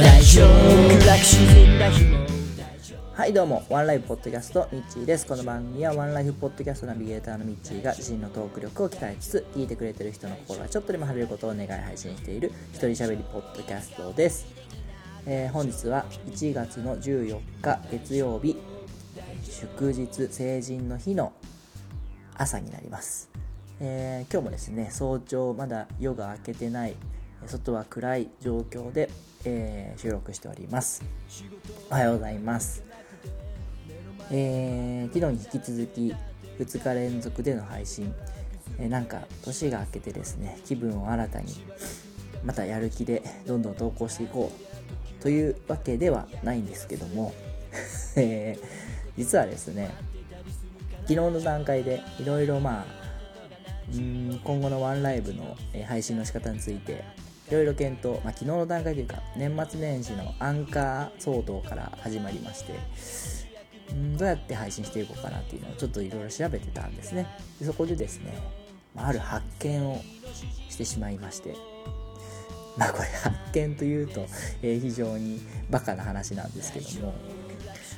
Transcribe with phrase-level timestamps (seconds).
[0.00, 0.48] 大丈夫。
[0.98, 2.18] 暗く沈んだ日も
[3.12, 3.62] はいどうも。
[3.68, 5.26] ワンライフポッドキャストミッチーです。
[5.26, 14.46] この番組はワンライフポッドキャストナビゲーターのミッチーが自身のトーク力を鍛えつつ聞いてくれてる人の心がちょっとでも晴れることを願い配信している一人喋りポッドキャストです、
[15.26, 18.56] えー本日は1月の14日月曜日
[19.42, 21.34] 祝日成人の日の
[22.38, 23.28] 朝になります、
[23.80, 26.96] えー今日もですね早朝まだ夜が明けてない
[27.46, 29.10] 外は暗い状況で、
[29.44, 31.02] えー収録しております。
[31.90, 32.82] おはようございます。
[34.30, 36.14] えー昨日に引き続き
[36.58, 38.14] 2日連続での配信、
[38.78, 41.46] えーなんか年が明けてですね気分を新たに
[42.44, 44.52] またやる気でどんどん投稿していこ
[45.18, 47.32] うというわけではないんですけども、
[48.16, 49.90] えー実はですね
[51.02, 57.02] 昨日の段階でいろいろまあん今後のワンライブのえ配信の仕方について
[57.50, 62.74] いろいろ検討、まあ、昨日の段階というか年末年始のアンカー騒動から始まりまして
[63.92, 67.26] んどうやって配信していこうかなっていうのをちょっといろいろ調べてたんですね。
[67.58, 68.38] でそこでですね、
[68.94, 70.00] まあある発見を
[70.68, 71.56] してしまいまして。
[72.76, 74.26] まあこれ発見というと、
[74.62, 75.40] えー非常に
[75.70, 77.14] バカな話なんですけども。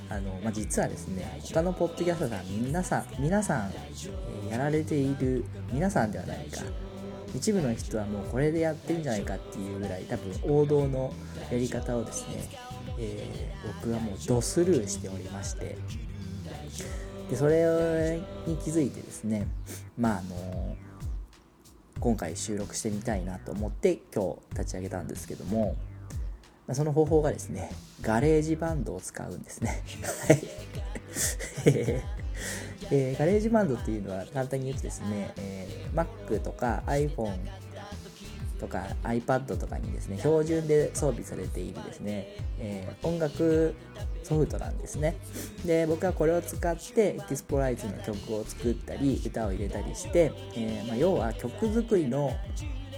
[0.08, 3.72] あの、まあ、実はですね他のポッドキャストさん皆さん皆さん、
[4.50, 6.60] やられている皆さんではないか
[7.34, 11.12] 一部の人はもうこれでやってるんじゃないかっていうぐらい多分王道の
[11.50, 12.48] やり方をですね、
[12.98, 15.76] えー僕はもうドスルーしておりまして。
[17.30, 19.46] でそれに気づいてですね
[19.96, 20.76] まああの
[21.98, 25.76] 今回収録してみたいなと思って今日立ち上げたんですけども
[26.72, 27.70] その方法がですね
[28.02, 29.82] GarageBand を使うんですね。
[30.28, 30.42] はい。
[32.90, 37.36] えー GarageBand っていうのは簡単に言うとですね、えー Mac とか iPhone
[38.58, 43.74] とか iPad とかにですね標準で装備されているですね、えー音楽
[44.22, 45.16] ソフトなんですね。
[45.64, 52.32] で僕はこれを使ってエキスポライズの曲を作ったり歌を入れたりして、えーまあ、要は曲作りの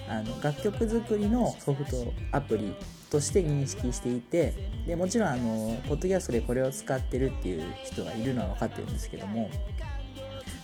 [0.09, 2.75] あの楽曲作りのソフトアプリ
[3.11, 4.53] として認識していて
[4.87, 9.51] でもちろんあのポッドキャストでこれを使ってるっていう人がいるのは分かってるんですけども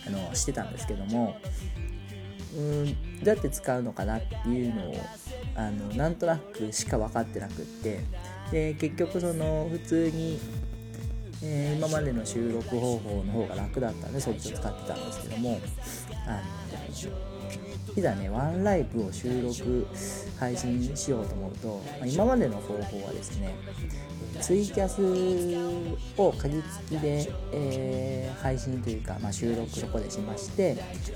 [0.07, 1.37] あのしてたんですけども
[2.55, 2.85] うん
[3.23, 4.95] どうやって使うのかなっていうのを
[5.55, 7.99] あのなんとなくしか分かってなくって
[8.51, 10.37] で結局その普通に、
[11.43, 15.59] えー今までの収録方法の方が楽だったんでそっちを使ってたんですけども
[16.27, 16.41] あの
[17.95, 19.87] いざねワンライブを収録
[20.39, 23.55] 配信しようと思うと、ま今までの方法はですね
[24.39, 25.01] ツイキャス
[26.17, 30.73] を鍵付きで、えー配信というか、まあ、収録そこでしまして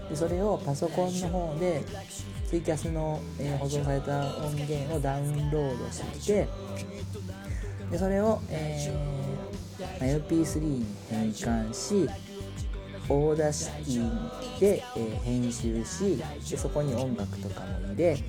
[0.10, 1.82] でそれをパソコンの方で
[2.48, 6.48] ツイキャスの、えー保存された音源をダウンロードしてきて
[7.90, 9.25] でそれを、えー
[9.80, 12.10] ま MP3 に変換し
[13.08, 16.18] Audacity で、え編集し
[16.50, 18.24] でそこに音楽とかも入れで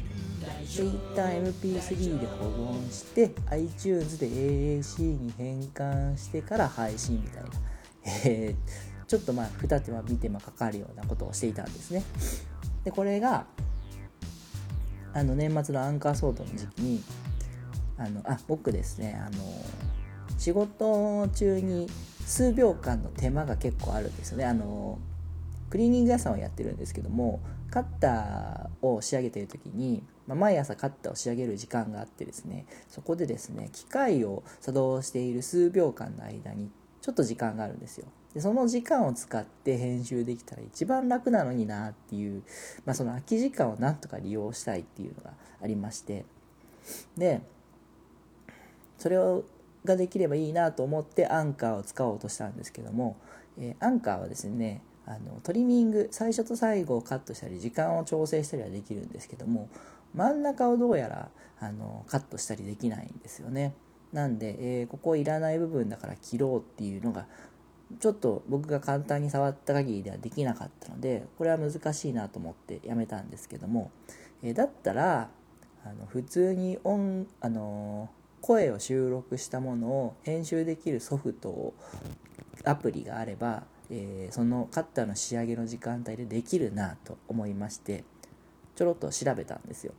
[0.65, 0.83] 一
[1.15, 7.49] 旦 MP3 で保存して iTunes で AAC に変換してから配信みたいな、
[8.25, 12.03] えーちょっとまあ二手間見てもかかるようなことをしていたんですね。
[12.85, 13.47] でこれが
[15.15, 17.03] あの年末のアンカーソードの時期に
[17.97, 19.43] あのあ僕ですねあの
[20.39, 21.89] 仕事中に
[22.25, 24.45] 数秒間の手間が結構あるんですよね。
[24.45, 24.99] あの
[25.71, 36.71] クリーニング屋さんをやってるんですけどもカッターを仕上げてる時に、まあ毎朝カッターを仕上げる時間があってですねそこでですね機械を作動している数秒間の間に
[37.01, 38.07] ちょっと時間があるんですよ。
[38.35, 42.43] でその時間を使って編集できたら一番楽なのになっていう、
[42.85, 45.33] まあ、その空き時間をなんとか利用したいっていうのが
[45.63, 46.25] ありまして。
[47.17, 47.41] で
[48.99, 49.45] それを
[49.87, 53.17] ができればいいなと思ってアンカーを使おうとしたんですけども、
[53.59, 59.71] えーアンカーはですねあのトリミング最初と最後をカットしたり時間を調整したりはできるんですけども
[60.15, 61.31] 真ん中をどうやら
[61.61, 63.75] あのカットしたりできないんですよね。
[64.12, 67.27] なんで、えーここいらない部分だから切ろうっていうのが
[68.00, 73.91] ちょっと僕が簡単に触った限りではできなかったのでこれは難しいなと思ってやめたんですけども、
[74.43, 75.31] えーだったら
[75.85, 81.75] あの普通に音、あのー声を収録したものを編集できるソフトを
[82.64, 88.04] アプリがあれば、えーそのカッターの仕上げの時間帯でできるなと思いまして
[88.76, 89.94] ちょろっと調べたんですよ。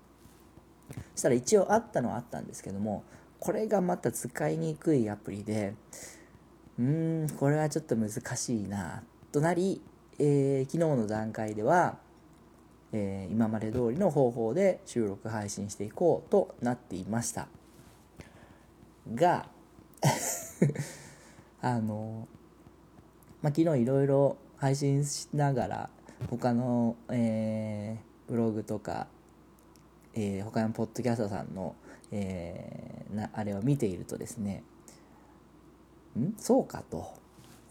[1.15, 3.03] そしたら一応あったのはあったんですけども
[3.39, 5.73] これがまた使いにくいアプリで
[6.79, 9.03] うーんこれはちょっと難しいな
[9.33, 9.81] となり、
[10.19, 11.97] えー昨日の段階では、
[12.93, 17.49] えー今まで通りの方法で収録配信していこうとなっていました。
[19.15, 19.49] が
[21.61, 22.27] あの、
[23.41, 25.89] まあ、昨日いろいろ配信しながら
[26.29, 29.07] 他の、えー、ブログとか、
[30.13, 31.75] えー、他のポッドキャスターさんの、
[32.11, 34.63] えー、なあれを見ているとですね
[36.17, 36.33] ん？
[36.37, 37.13] そうかと。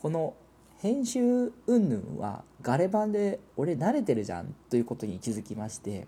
[0.01, 0.35] この
[0.79, 6.07] 編集云々はガレ版で俺慣れてるじゃんということに気づきまして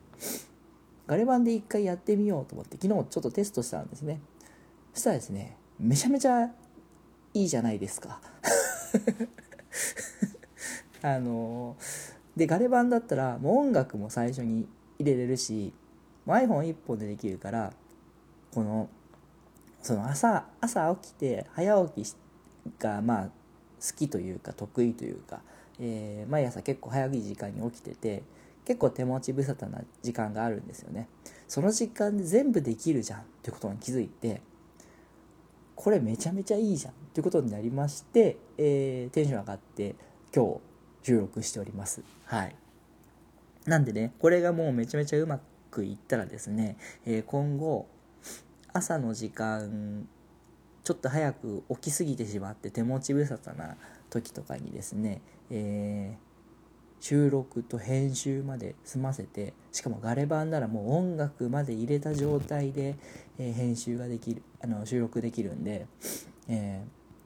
[1.07, 4.21] ガレ版で一回やってみようと思って昨日ちょっとテストしたんですね。
[4.95, 6.51] そしたらですねめちゃめちゃ
[7.35, 8.21] いいじゃないですか。
[11.03, 11.77] あの
[12.37, 14.69] でガレ版だったらもう音楽も最初に
[14.99, 15.73] 入れれるし
[16.27, 17.73] iPhone1 本でできるから
[18.53, 18.89] この
[19.83, 22.17] その朝朝起きて早起き
[22.79, 23.31] がまあ好
[23.97, 25.41] きというか得意というか、
[25.79, 28.23] えー、毎朝結構早い時間に起きてて
[28.65, 31.09] 結構手持ち無沙汰な時間があるんですよね。
[31.47, 34.43] その時間で全部できるじゃんってことに気づいて
[35.81, 39.95] これめちゃめちゃいいじゃんということになりまして、えー、テンション上がって
[40.35, 40.61] 今日
[41.05, 42.03] 収録しております。
[42.25, 42.57] はい。
[43.65, 45.39] なんでねこれがもうめちゃめちゃうま
[45.71, 46.77] くいったらですね、
[47.07, 47.87] えー、今後
[48.73, 50.09] 朝の時間
[50.83, 53.77] ちょっと早く起きすぎてしまって手持ち無沙汰な
[54.11, 56.28] 時とかにですね、えー、
[57.01, 62.97] 収録と編集まで済ませてしかもガレ版ならもう音楽まで入れた状態で、
[63.39, 65.87] えー、編集ができるあの収録できるんで、
[66.49, 66.83] え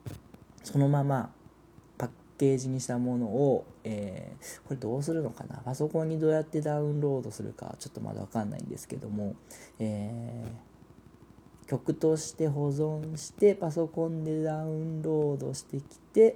[0.07, 0.11] ー、
[0.63, 1.31] そのまま
[1.97, 4.35] パッケージにしたものを、え
[4.65, 5.57] これどうするのかな？
[5.57, 9.35] パソコンにどうやってダウンロードするかちょっとまだ分かんないんですけども、
[9.79, 10.73] えー
[11.65, 16.35] 曲として保存してパソコンでダウンロードしてきて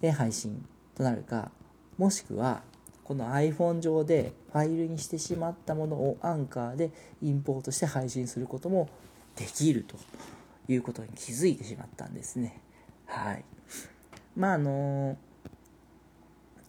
[0.00, 0.66] で配信
[0.96, 1.52] となるか
[1.98, 2.62] もしくは
[3.04, 6.90] この iPhone 上でファイルにしてしまったものをアンカーで
[7.22, 8.88] インポートして配信することも
[9.36, 9.96] できると
[10.68, 12.60] いうことに気づいてしまったんですね
[13.06, 13.44] はい
[14.36, 15.16] まああの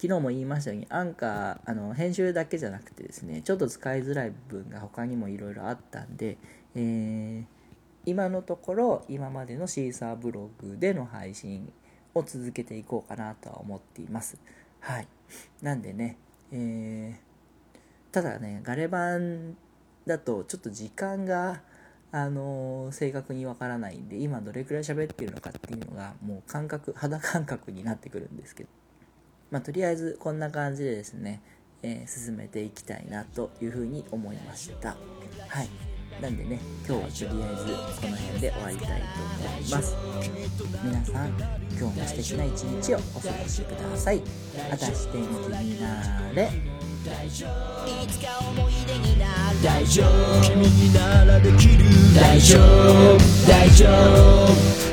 [0.02, 6.38] 昨日も言いましたようにアンカーあの編集だけじゃなくてですねちょっと使いづらい部分が他にもいろいろあったんで
[6.76, 7.46] えー、
[8.06, 11.72] 今のところ今までのシーサーブログでの配信
[12.14, 14.38] を続けていこうかなとは思っています。
[14.80, 15.08] はい。
[15.62, 16.18] なんでね、
[16.52, 19.56] えー、ただね、ガレ版
[20.06, 21.62] だとちょっと時間が、
[22.12, 28.70] あのー、正確にわからないんで、今どれくらい喋ってるのかっていうのが、もう感覚、肌感覚になってくるんですけど、
[29.52, 31.42] まあ、とりあえずこんな感じでですね、
[31.84, 34.98] えー、進めていきたいなというふうに思いました。
[35.48, 35.99] はい。
[36.22, 37.64] なんでね今日はとりあえず
[38.02, 39.06] この辺で終わりたいと
[39.48, 39.96] 思います。
[40.84, 41.30] 皆さん
[41.80, 44.22] 今日も素敵な一日をお過ごしください。
[44.72, 46.50] あたし天気になれ。
[47.06, 50.42] 大丈夫いつか思い出になる大丈夫。
[50.44, 51.86] 君にならできる。
[52.14, 53.18] 大丈夫。
[53.48, 54.89] 大丈夫